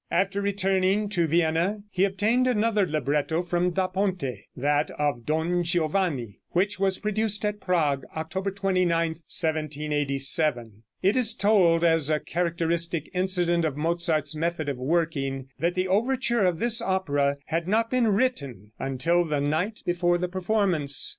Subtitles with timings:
[0.09, 6.39] After returning to Vienna he obtained another libretto from Da Ponte, that of "Don Giovanni,"
[6.53, 10.81] which was produced at Prague, October 29, 1787.
[11.03, 16.45] It is told, as a characteristic incident of Mozart's method of working, that the overture
[16.45, 21.09] of this opera had not been written until the night before the performance.